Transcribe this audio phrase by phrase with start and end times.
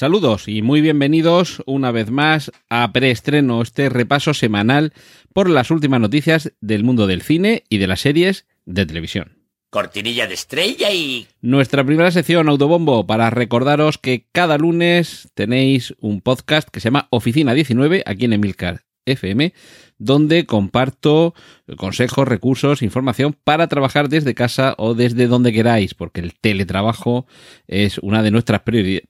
[0.00, 4.94] Saludos y muy bienvenidos una vez más a Preestreno, este repaso semanal
[5.34, 9.36] por las últimas noticias del mundo del cine y de las series de televisión.
[9.68, 11.26] Cortinilla de estrella y...
[11.42, 17.08] Nuestra primera sección Autobombo para recordaros que cada lunes tenéis un podcast que se llama
[17.10, 19.52] Oficina 19 aquí en Emilcar FM,
[19.98, 21.34] donde comparto
[21.76, 27.26] consejos, recursos, información para trabajar desde casa o desde donde queráis, porque el teletrabajo
[27.66, 28.62] es una de nuestras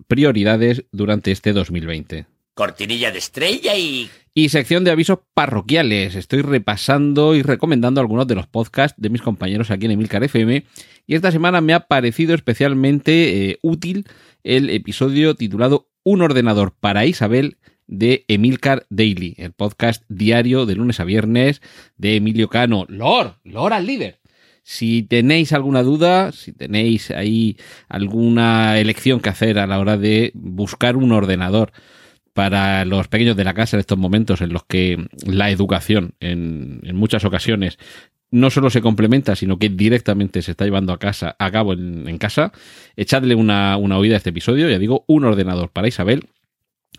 [0.06, 2.26] prioridades durante este 2020.
[2.54, 4.10] Cortinilla de estrella y...
[4.32, 6.14] Y sección de avisos parroquiales.
[6.14, 10.64] Estoy repasando y recomendando algunos de los podcasts de mis compañeros aquí en Emilcar FM.
[11.06, 14.06] Y esta semana me ha parecido especialmente eh, útil
[14.44, 17.58] el episodio titulado Un ordenador para Isabel
[17.90, 21.60] de Emilcar Daily, el podcast diario de lunes a viernes
[21.98, 22.86] de Emilio Cano.
[22.88, 24.20] Lord, Lord al líder.
[24.62, 27.56] Si tenéis alguna duda, si tenéis ahí
[27.88, 31.72] alguna elección que hacer a la hora de buscar un ordenador
[32.32, 36.80] para los pequeños de la casa en estos momentos en los que la educación en,
[36.94, 37.76] muchas ocasiones
[38.30, 42.18] no solo se complementa, sino que directamente se está llevando a, casa, a cabo en,
[42.18, 42.52] casa,
[42.94, 46.28] echadle una, una oída a este episodio, ya digo, un ordenador para Isabel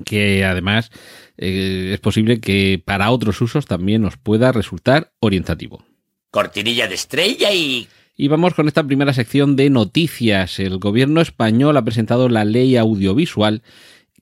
[0.06, 0.92] que además
[1.38, 5.84] eh, es posible que para otros usos también nos pueda resultar orientativo.
[6.31, 7.88] Cortinilla de estrella y...
[8.16, 10.59] Y vamos con esta primera sección de noticias.
[10.59, 13.64] El gobierno español ha presentado la ley audiovisual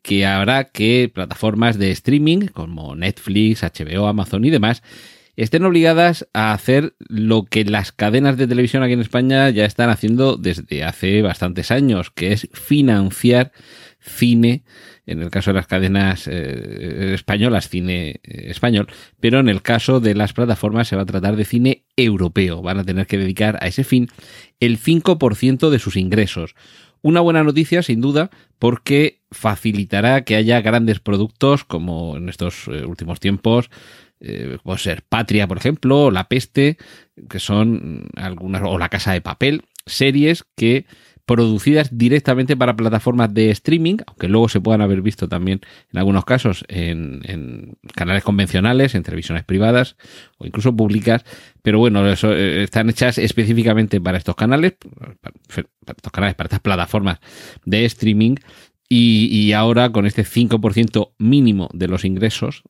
[0.02, 4.82] que hará que plataformas de streaming como Netflix, HBO, Amazon y demás
[5.36, 9.90] estén obligadas a hacer lo que las cadenas de televisión aquí en España ya están
[9.90, 13.54] haciendo desde hace bastantes años, que es financiar
[14.02, 14.64] cine
[15.10, 18.88] en el caso de las cadenas eh, españolas, cine eh, español,
[19.20, 22.62] pero en el caso de las plataformas se va a tratar de cine europeo.
[22.62, 24.08] Van a tener que dedicar a ese fin
[24.60, 26.54] el 5% de sus ingresos.
[27.02, 32.86] Una buena noticia, sin duda, porque facilitará que haya grandes productos como en estos eh,
[32.86, 33.70] últimos tiempos,
[34.64, 36.78] puede ser Patria, por ejemplo, La Peste,
[37.30, 40.86] que son algunas, o La Casa de Papel, series que
[41.30, 45.62] producidas directamente para plataformas de streaming, aunque luego se puedan haber visto también
[45.94, 49.96] en algunos casos en, canales convencionales, en televisiones privadas
[50.40, 51.24] o incluso públicas,
[51.62, 54.74] pero bueno, eso, eh, están hechas específicamente para estos canales,
[55.22, 55.36] para,
[55.96, 57.20] estos canales, para estas plataformas
[57.64, 58.38] de streaming,
[58.90, 62.64] y, y ahora con este 5% mínimo de los ingresos,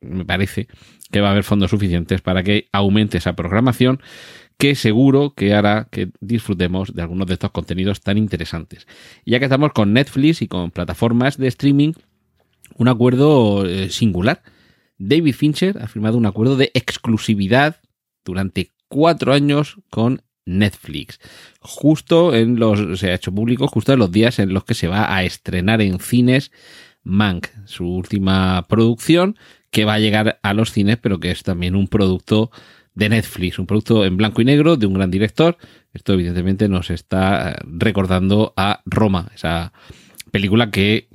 [0.00, 0.66] me parece
[1.12, 4.00] que va a haber fondos suficientes para que aumente esa programación
[4.58, 8.86] que seguro que hará que disfrutemos de algunos de estos contenidos tan interesantes.
[9.24, 11.92] ya que estamos con Netflix y con plataformas de streaming,
[12.76, 14.42] un acuerdo eh, singular.
[14.98, 17.76] David Fincher ha firmado un acuerdo de exclusividad
[18.24, 21.20] durante cuatro años con Netflix.
[21.60, 24.88] Justo en los, se ha hecho público justo en los días en los que se
[24.88, 26.50] va a estrenar en cines
[27.04, 29.36] Mank, su última producción,
[29.70, 32.50] que va a llegar a los cines, pero que es también un producto
[32.98, 35.56] de Netflix, un producto en blanco y negro de un gran director.
[35.94, 39.72] Esto evidentemente nos está recordando a Roma, esa
[40.32, 41.06] película que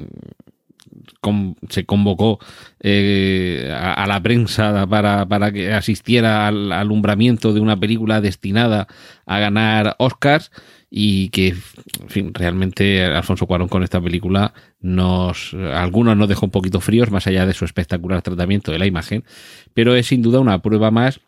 [1.21, 2.39] mm, se convocó
[2.79, 8.87] eh, a, la prensa para, para que asistiera al alumbramiento de una película destinada
[9.25, 10.51] a ganar Oscars
[10.89, 11.53] y que,
[12.07, 17.27] fin, realmente Alfonso Cuarón con esta película nos, algunos nos dejó un poquito fríos, más
[17.27, 19.25] allá de su espectacular tratamiento de la imagen,
[19.73, 21.19] pero es sin duda una prueba más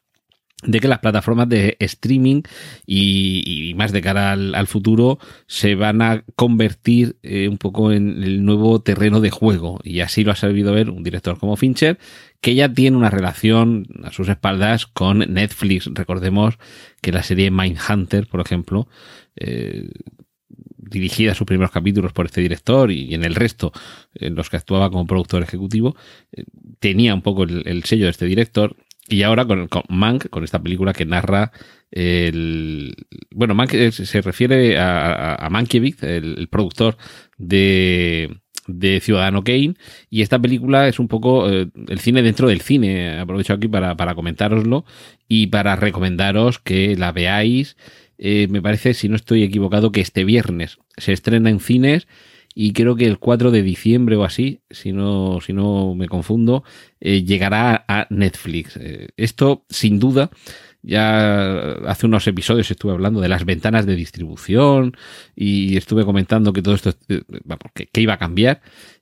[0.66, 2.42] de que las plataformas de streaming
[2.86, 8.44] y, más de cara al, futuro se van a convertir eh, un poco en el
[8.44, 9.80] nuevo terreno de juego.
[9.84, 12.00] Y así lo ha sabido ver un director como Fincher
[12.42, 15.90] que ya tiene una relación a sus espaldas con Netflix.
[15.94, 16.56] Recordemos
[17.02, 18.88] que la serie Mindhunter por ejemplo
[19.36, 19.90] eh,
[20.78, 23.72] dirigida sus primeros capítulos por este director y en el resto
[24.14, 25.96] en los que actuaba como productor ejecutivo
[26.32, 26.44] eh,
[26.80, 28.76] tenía un poco el sello de este director
[29.08, 31.52] y ahora con, con, Mank, con esta película que narra
[31.92, 32.96] el...
[33.32, 36.98] Bueno, Mank se refiere a, a, Mankiewicz, el, productor
[37.38, 38.38] de,
[38.68, 39.76] de Ciudadano Kane,
[40.10, 43.20] y esta película es un poco eh, el cine dentro del cine.
[43.20, 44.86] Aprovecho aquí para, para comentároslo
[45.28, 47.78] y para recomendaros que la veáis.
[48.18, 52.08] Eh, me parece, si no estoy equivocado, que este viernes se estrena en cines
[52.56, 56.64] y creo que el 4 de diciembre o así, si no, si no me confundo,
[57.02, 58.78] eh, llegará a Netflix.
[58.78, 60.32] Eh, esto, sin duda,
[60.82, 64.94] Ya hace unos episodios estuve hablando de las ventanas de distribución
[65.36, 67.24] y estuve comentando que todo esto eh,
[67.74, 68.62] que, que iba a cambiar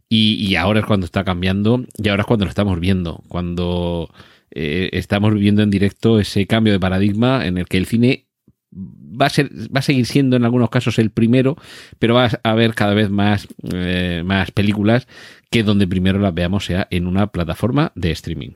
[0.09, 4.09] y, y, ahora es cuando está cambiando y ahora es cuando lo estamos viendo, cuando
[4.55, 8.27] eh, estamos viviendo en directo ese cambio de paradigma en el que el cine
[8.75, 11.55] va a, ser, va a seguir siendo en algunos casos el primero,
[11.99, 15.07] pero va a haber cada vez más, eh, más películas
[15.49, 18.51] que donde primero las veamos sea en una plataforma de streaming.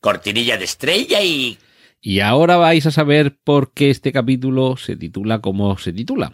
[0.00, 1.58] Cortinilla de estrella y...
[2.00, 6.32] Y ahora vais a saber por qué este capítulo se titula como se titula.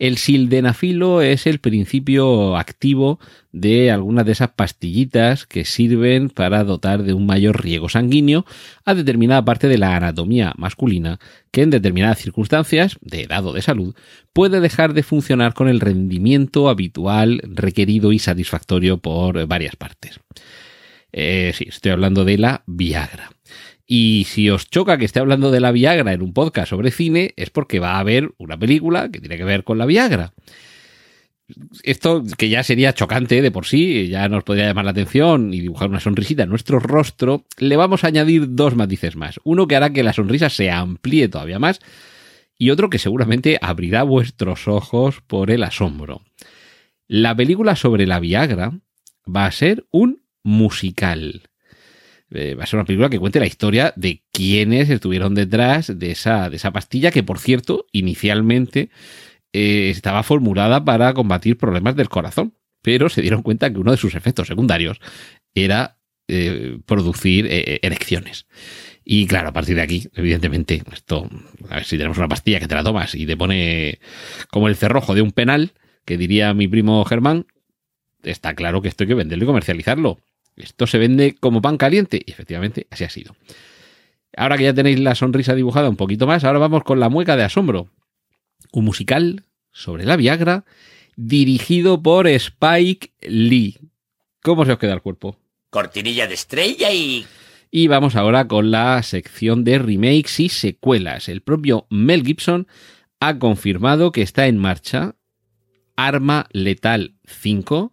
[0.00, 3.20] El sildenafilo es el principio activo
[3.52, 8.44] de algunas de esas pastillitas que sirven para dotar de un mayor riego sanguíneo
[8.84, 11.20] a determinada parte de la anatomía masculina
[11.52, 13.94] que en determinadas circunstancias, de edad o de salud,
[14.32, 20.18] puede dejar de funcionar con el rendimiento habitual requerido y satisfactorio por varias partes.
[21.12, 23.33] Eh, sí, estoy hablando de la Viagra.
[23.86, 27.34] Y si os choca que esté hablando de la Viagra en un podcast sobre cine,
[27.36, 30.32] es porque va a haber una película que tiene que ver con la Viagra.
[31.82, 35.60] Esto que ya sería chocante de por sí, ya nos podría llamar la atención y
[35.60, 39.38] dibujar una sonrisita en nuestro rostro, le vamos a añadir dos matices más.
[39.44, 41.80] Uno que hará que la sonrisa se amplíe todavía más
[42.56, 46.22] y otro que seguramente abrirá vuestros ojos por el asombro.
[47.06, 48.72] La película sobre la Viagra
[49.28, 51.42] va a ser un musical.
[52.30, 56.10] Eh, va a ser una película que cuente la historia de quiénes estuvieron detrás de
[56.10, 58.90] esa, de esa pastilla que, por cierto, inicialmente
[59.52, 63.98] eh, estaba formulada para combatir problemas del corazón, pero se dieron cuenta que uno de
[63.98, 65.00] sus efectos secundarios
[65.54, 65.98] era
[66.28, 68.46] eh, producir erecciones.
[69.04, 71.28] Y claro, a partir de aquí, evidentemente, esto,
[71.68, 74.00] a ver si tenemos una pastilla que te la tomas y te pone
[74.50, 75.72] como el cerrojo de un penal,
[76.06, 77.46] que diría mi primo Germán,
[78.22, 80.20] está claro que esto hay que venderlo y comercializarlo.
[80.56, 82.20] Esto se vende como pan caliente.
[82.24, 83.36] Y efectivamente, así ha sido.
[84.36, 87.36] Ahora que ya tenéis la sonrisa dibujada un poquito más, ahora vamos con la mueca
[87.36, 87.88] de asombro.
[88.72, 90.64] Un musical sobre la Viagra
[91.16, 93.78] dirigido por Spike Lee.
[94.42, 95.38] ¿Cómo se os queda el cuerpo?
[95.70, 97.26] Cortinilla de estrella y...
[97.70, 101.28] Y vamos ahora con la sección de remakes y secuelas.
[101.28, 102.68] El propio Mel Gibson
[103.18, 105.16] ha confirmado que está en marcha
[105.96, 107.92] Arma Letal 5,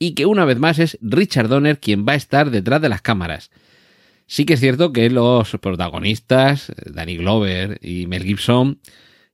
[0.00, 3.02] y que una vez más es Richard Donner quien va a estar detrás de las
[3.02, 3.50] cámaras.
[4.26, 8.80] Sí que es cierto que los protagonistas, Danny Glover y Mel Gibson,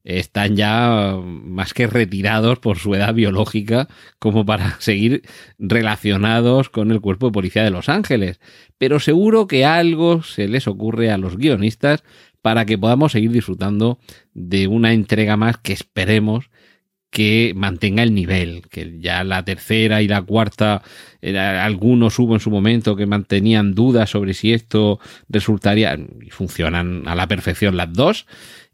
[0.03, 5.23] están ya más que retirados por su edad biológica como para seguir
[5.59, 8.41] relacionados con el cuerpo de policía de Los Ángeles.
[8.77, 12.03] Pero seguro que algo se les ocurre a los guionistas
[12.43, 14.01] para que podamos seguir disfrutando
[14.35, 16.51] de una entrega más que esperemos
[17.11, 20.83] que mantenga el nivel, que ya la tercera y la cuarta,
[21.23, 27.15] algunos hubo en su momento que mantenían dudas sobre si esto resultaría, y funcionan a
[27.15, 28.27] la perfección las dos,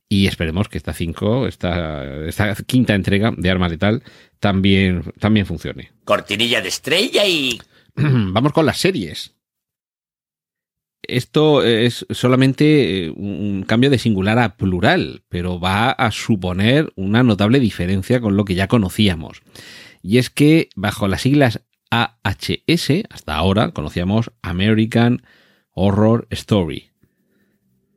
[0.08, 4.02] y esperemos que esta cinco, esta, esta quinta entrega de Arma Letal
[4.40, 5.93] también, también funcione.
[6.05, 7.61] Cortinilla de estrella y...
[7.94, 9.35] Vamos con las series
[11.02, 17.22] esto es solamente eh, un cambio de singular a plural, pero va a suponer una
[17.22, 19.43] notable diferencia con lo que ya conocíamos.
[20.02, 25.22] Y es que bajo las siglas AHS, hasta ahora conocíamos American
[25.72, 26.90] Horror Story.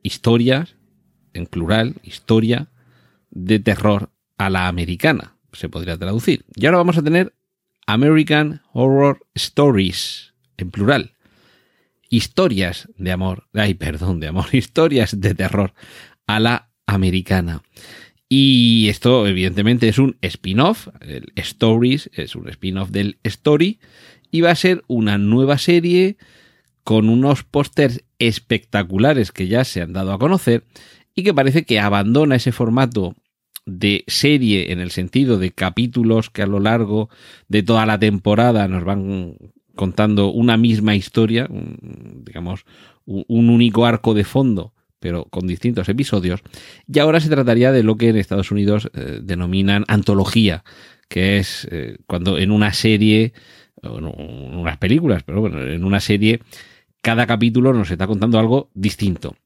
[0.02, 0.76] Historias,
[1.32, 2.68] en plural, historia
[3.30, 6.44] de terror a la americana, se podría traducir.
[6.54, 7.34] Y ahora vamos a tener
[7.86, 11.15] American Horror Stories, en plural
[12.16, 15.74] historias de amor, ay, perdón, de amor, historias de terror
[16.26, 17.62] a la americana.
[18.28, 20.88] Y esto, evidentemente, es un spin-off.
[21.00, 23.78] El Stories es un spin-off del Story.
[24.32, 26.16] Y va a ser una nueva serie
[26.82, 30.64] con unos pósters espectaculares que ya se han dado a conocer
[31.14, 33.14] y que parece que abandona ese formato
[33.64, 37.08] de serie en el sentido de capítulos que a lo largo
[37.48, 39.36] de toda la temporada nos van
[39.76, 42.64] contando una misma historia, digamos,
[43.04, 46.42] un único arco de fondo, pero con distintos episodios.
[46.92, 50.64] Y ahora se trataría de lo que en Estados Unidos eh, denominan antología,
[51.08, 53.32] que es eh, cuando en una serie,
[53.82, 56.40] en unas películas, pero bueno, en una serie,
[57.02, 59.36] cada capítulo nos está contando algo distinto.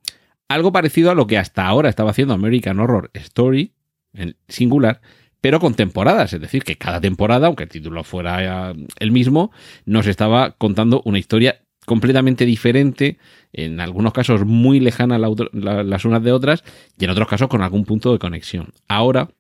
[0.49, 3.75] Algo parecido a lo que hasta ahora estaba haciendo American Horror Story,
[4.15, 5.01] en singular,
[5.41, 9.53] pero con temporadas, es decir, que cada temporada, aunque el título fuera eh, el mismo,
[9.85, 13.19] nos estaba contando una historia completamente diferente,
[13.53, 16.63] en algunos casos muy lejana las unas de otras
[16.99, 18.73] y en otros casos con algún punto de conexión.
[18.87, 19.31] Ahora,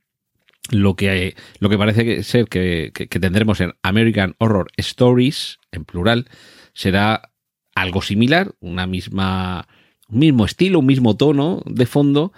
[0.70, 6.28] lo que, lo que parece ser que, que tendremos en American Horror Stories, en plural,
[6.72, 7.30] será
[7.74, 9.68] algo similar, una misma
[10.10, 12.32] un mismo estilo, un mismo tono de fondo,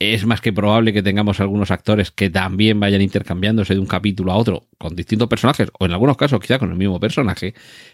[0.00, 4.32] es más que probable que tengamos algunos actores que también vayan intercambiándose de un capítulo
[4.32, 7.52] a otro con distintos personajes, o en algunos casos quizá con el mismo personaje,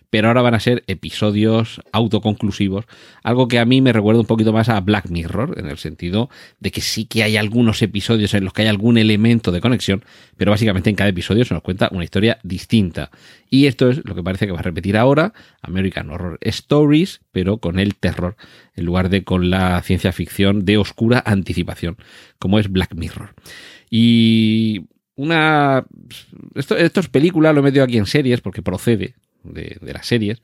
[0.09, 2.85] pero ahora van a ser episodios autoconclusivos,
[3.25, 6.31] algo que a mí me recuerda un poquito más a Black Mirror, en el sentido
[6.61, 10.05] de que sí que hay algunos episodios en los que hay algún elemento de conexión,
[10.37, 13.11] pero básicamente en cada episodio se nos cuenta una historia distinta.
[13.51, 17.59] Y esto es lo que parece que va a repetir ahora American Horror Stories, pero
[17.59, 18.35] con el terror,
[18.77, 21.99] en lugar de con la ciencia ficción de oscura anticipación,
[22.39, 23.35] como es Black Mirror.
[23.91, 25.85] Y una...
[26.55, 30.41] Esto, esto es película, lo he metido aquí en series porque procede de, las series,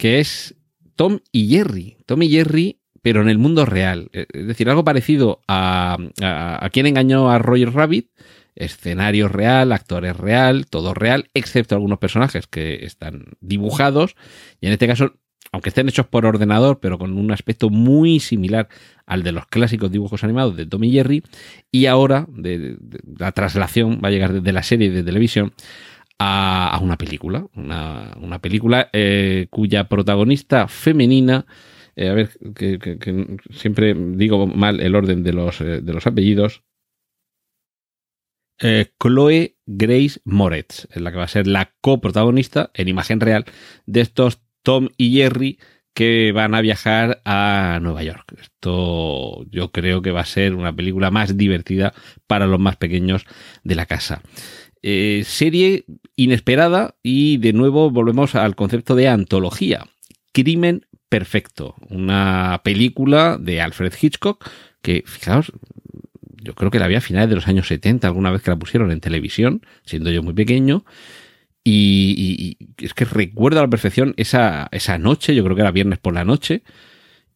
[0.00, 0.56] que es
[0.96, 1.98] Tom y Jerry.
[2.06, 4.08] Tom y Jerry, pero en el mundo real.
[4.12, 8.10] Es decir, algo parecido a, a, a quien engañó a Roger Rabbit.
[8.56, 14.16] Escenario real, actores real, todo real, excepto algunos personajes que están dibujados.
[14.60, 15.14] Y en este caso,
[15.52, 18.68] aunque estén hechos por ordenador, pero con un aspecto muy similar
[19.06, 21.22] al de los clásicos dibujos animados de Tom y Jerry.
[21.72, 22.28] Y ahora,
[23.18, 25.52] la traslación va a llegar desde la serie de televisión
[26.18, 31.46] a, una película, una, película eh, cuya protagonista femenina,
[31.96, 36.62] eh, a ver, que, siempre digo mal el orden de los, eh, apellidos,
[39.02, 43.46] Chloe Grace Moretz, es la que va a ser la coprotagonista en imagen real
[43.86, 45.58] de estos Tom y Jerry
[45.94, 48.34] que van a viajar a Nueva York.
[48.40, 51.92] Esto yo creo que va a ser una película más divertida
[52.26, 53.26] para los más pequeños
[53.64, 54.22] de la casa.
[54.82, 55.84] Eh, serie
[56.16, 59.86] inesperada y de nuevo volvemos al concepto de antología.
[60.32, 64.48] Crimen Perfecto, una película de Alfred Hitchcock
[64.80, 65.50] que, fijaos,
[66.40, 68.56] yo creo que la vi a finales de los años 70, alguna vez que la
[68.56, 70.84] pusieron en televisión, siendo yo muy pequeño.
[71.62, 75.98] Y, es que recuerdo a la perfección esa, esa noche, yo creo que era viernes
[75.98, 76.62] por la noche,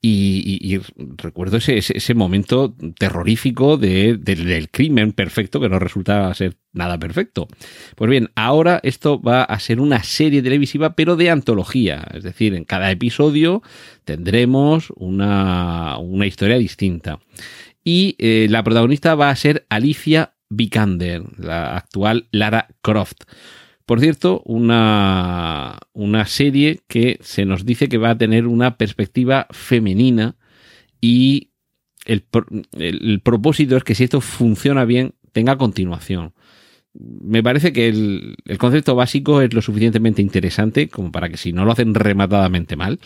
[0.06, 0.78] y,
[1.16, 7.48] recuerdo ese, ese, momento terrorífico de, del crimen perfecto que no resulta ser nada perfecto.
[7.96, 12.06] Pues bien, ahora esto va a ser una serie televisiva, pero de antología.
[12.12, 13.62] Es decir, en cada episodio
[14.04, 17.20] tendremos una, una historia distinta.
[17.82, 23.22] Y eh, la protagonista va a ser Alicia Vikander, la actual Lara Croft.
[23.86, 29.46] Por cierto, una, una serie que se nos dice que va a tener una perspectiva
[29.50, 30.36] femenina
[31.00, 31.50] y
[32.06, 32.24] el,
[32.78, 36.32] el, propósito es que si esto funciona bien, tenga continuación.
[36.94, 41.52] Me parece que el, el, concepto básico es lo suficientemente interesante como para que si
[41.52, 43.00] no lo hacen rematadamente mal,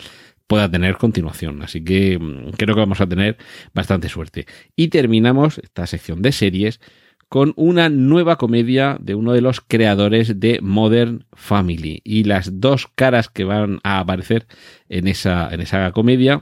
[0.47, 1.61] pueda tener continuación.
[1.61, 3.37] Así que mm, creo que vamos a tener
[3.73, 4.47] bastante suerte.
[4.75, 6.79] Y terminamos esta sección de series
[7.29, 12.01] con una nueva comedia de uno de los creadores de Modern Family.
[12.03, 14.47] Y las dos caras que van a aparecer
[14.89, 16.41] en esa, en esa comedia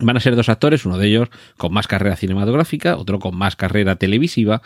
[0.00, 3.56] van a ser dos actores, uno de ellos con más carrera cinematográfica, otro con más
[3.56, 4.62] carrera televisiva,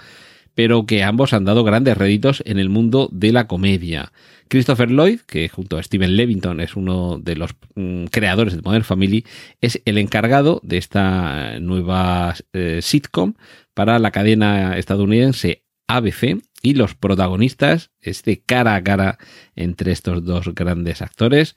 [0.55, 4.13] pero que ambos han dado grandes réditos en el mundo de la comedia.
[4.49, 8.85] Christopher Lloyd, que junto a Steven Levington es uno de los mm, creadores de Modern
[8.85, 9.25] Family,
[9.61, 13.35] es el encargado de esta nueva eh, sitcom
[13.75, 19.19] para la cadena estadounidense ABC y los protagonistas, este cara a cara
[19.55, 21.57] entre estos dos grandes actores,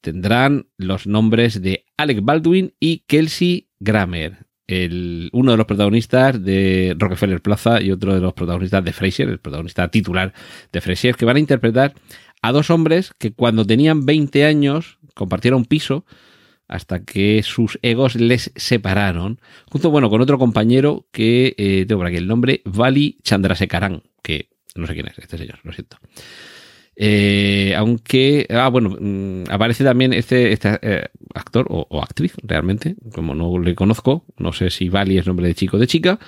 [0.00, 4.49] tendrán los nombres de Alec Baldwin y Kelsey Grammer.
[4.70, 9.28] El, uno de los protagonistas de Rockefeller Plaza y otro de los protagonistas de Frasier,
[9.28, 10.32] el protagonista titular
[10.72, 11.94] de Frasier, que van a interpretar
[12.40, 16.04] a dos hombres que cuando tenían 20 años compartieron piso
[16.68, 22.06] hasta que sus egos les separaron, junto bueno, con otro compañero que eh, tengo por
[22.06, 25.96] aquí el nombre, Vali Chandrasekaran, que no sé quién es este señor, lo siento.
[27.02, 33.34] Eh, aunque, ah, bueno, mm, aparece también este, este eh, actor o, actriz, realmente, como
[33.34, 36.18] no le conozco, no sé si Vali es nombre de chico o de chica,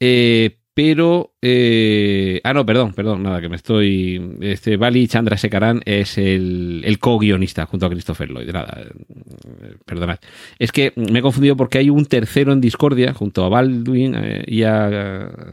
[0.00, 5.80] eh, pero eh, ah no perdón perdón nada que me estoy este Bali Chandra Sekaran
[5.86, 10.18] es el, el co-guionista junto a Christopher Lloyd nada eh, perdonad.
[10.58, 14.44] Es que me he confundido porque hay un tercero en discordia junto a Baldwin eh,
[14.46, 15.50] y a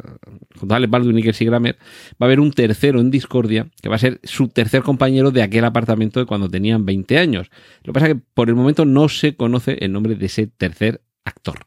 [0.60, 1.78] junto a Alex Baldwin y Kelsey Grammer
[2.12, 5.42] va a haber un tercero en discordia que va a ser su tercer compañero de
[5.42, 7.50] aquel apartamento de cuando tenían 20 años.
[7.84, 10.48] Lo que pasa es que por el momento no se conoce el nombre de ese
[10.48, 11.60] tercer actor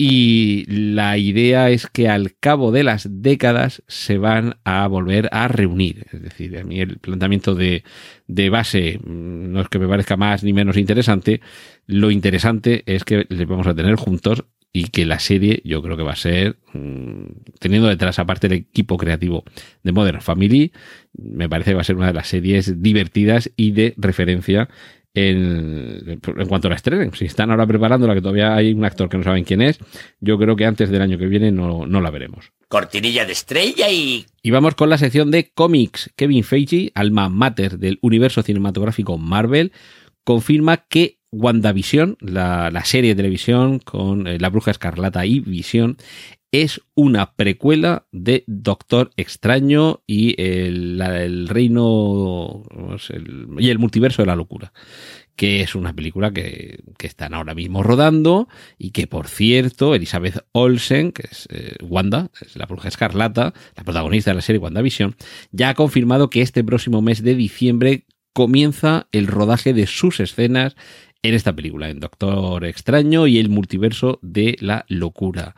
[0.00, 5.48] y la idea es que al cabo de las décadas se van a volver a
[5.48, 6.06] reunir.
[6.12, 7.82] Es decir, a mí el planteamiento de,
[8.28, 11.40] de base mm, no es que me parezca más ni menos interesante.
[11.86, 15.96] Lo interesante es que les vamos a tener juntos y que la serie yo creo
[15.96, 17.24] que va a ser, mm,
[17.58, 19.42] teniendo detrás aparte el equipo creativo
[19.82, 20.72] de Modern Family,
[21.14, 24.68] me parece que va a ser una de las series divertidas y de referencia
[25.18, 27.12] en, en cuanto la estrenen.
[27.14, 29.78] Si están ahora preparándola, que todavía hay un actor que no saben quién es,
[30.20, 32.52] yo creo que antes del año que viene no, no la veremos.
[32.68, 34.26] Cortinilla de estrella y...
[34.42, 36.10] Y vamos con la sección de cómics.
[36.16, 39.72] Kevin Feige, alma mater del universo cinematográfico Marvel,
[40.24, 45.98] confirma que WandaVision, la, la serie de televisión con eh, la bruja escarlata y Visión,
[46.52, 52.62] es una precuela de Doctor Extraño y el, el reino
[53.58, 54.72] y el multiverso de la locura
[55.38, 60.44] que es una película que, que están ahora mismo rodando y que, por cierto, Elizabeth
[60.50, 65.14] Olsen, que es eh, Wanda, es la bruja escarlata, la protagonista de la serie WandaVision,
[65.52, 70.74] ya ha confirmado que este próximo mes de diciembre comienza el rodaje de sus escenas
[71.22, 75.54] en esta película, en Doctor Extraño y el multiverso de la locura.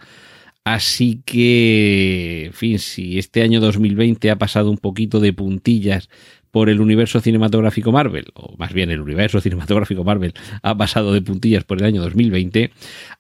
[0.65, 6.11] Así que, en fin, si este año 2020 ha pasado un poquito de puntillas
[6.51, 11.23] por el universo cinematográfico Marvel, o más bien el universo cinematográfico Marvel ha pasado de
[11.23, 12.73] puntillas por el año 2020,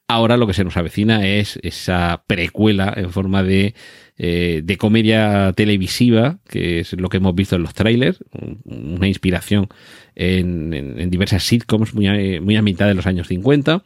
[0.06, 3.74] ahora lo que se nos avecina es esa precuela en forma de,
[4.18, 9.08] eh, de comedia televisiva, que es lo que hemos visto en los trailers, un- una
[9.08, 9.68] inspiración
[10.14, 13.82] en, diversas sitcoms muy, muy a mitad de los años 50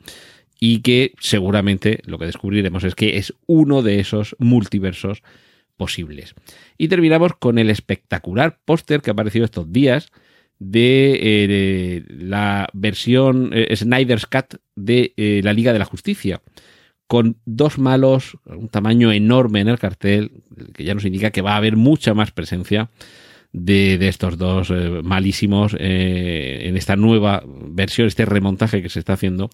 [0.60, 5.22] y que seguramente lo que descubriremos es que es uno de esos multiversos
[5.76, 6.34] posibles.
[6.78, 10.12] Y terminamos con el espectacular póster que ha aparecido estos días
[10.58, 16.42] de, eh, la versión eh, Snyder's Cut de eh, la Liga de la Justicia,
[17.06, 20.32] con dos malos, un tamaño enorme en el cartel,
[20.72, 22.90] que ya nos indica que va a haber mucha más presencia
[23.52, 29.50] de, estos dos eh, malísimos en esta nueva versión, este remontaje que se está haciendo,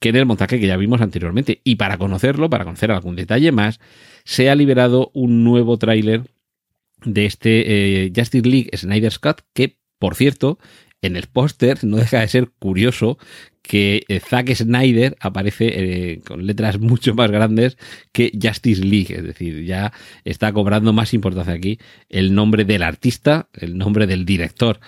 [0.00, 1.60] que en el montaje que ya vimos anteriormente.
[1.64, 3.80] Y para conocerlo, para conocer algún detalle más,
[4.24, 6.24] se ha liberado un nuevo tráiler
[7.04, 10.58] de este eh, Justice League Snyder's Cut, que, por cierto,
[11.02, 13.18] en el póster no deja de ser curioso
[13.62, 17.76] que eh, Zack Snyder aparece eh, con letras mucho más grandes
[18.12, 19.92] que Justice League, es decir, ya
[20.24, 24.80] está cobrando más importancia aquí el nombre del artista, el nombre del director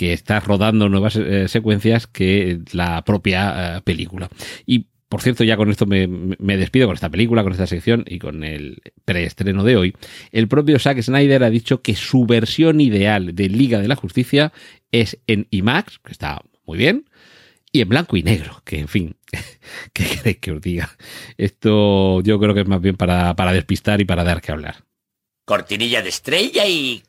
[0.00, 4.30] que está rodando nuevas eh, secuencias que la propia eh, película.
[4.64, 8.06] Y por cierto, ya con esto me, me, despido con esta película, con esta sección
[8.08, 9.94] y con el preestreno de hoy.
[10.32, 14.54] El propio Zack Snyder ha dicho que su versión ideal de Liga de la Justicia
[14.90, 17.04] es en IMAX, que está muy bien,
[17.70, 19.16] y en blanco y negro, que en fin,
[19.92, 20.96] ¿qué queréis que os diga?
[21.36, 24.76] Esto yo creo que es más bien para, para despistar y para dar que hablar.
[25.44, 27.02] Cortinilla de estrella y...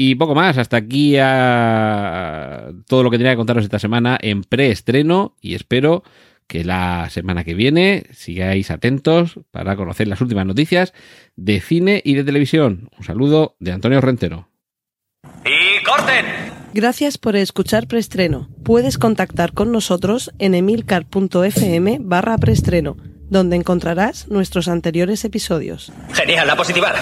[0.00, 4.44] Y poco más, hasta aquí a todo lo que tenía que contaros esta semana en
[4.44, 6.04] preestreno y espero
[6.46, 10.94] que la semana que viene sigáis atentos para conocer las últimas noticias
[11.34, 12.90] de cine y de televisión.
[12.96, 14.48] Un saludo de Antonio Rentero.
[15.44, 16.26] ¡Y corten!
[16.74, 18.48] Gracias por escuchar Preestreno.
[18.62, 22.96] Puedes contactar con nosotros en emilcar.fm barra preestreno,
[23.30, 25.92] donde encontrarás nuestros anteriores episodios.
[26.12, 26.94] Genial, a positivar.